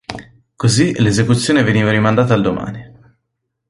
[0.55, 2.91] Così l'esecuzione veniva rimandata al domani.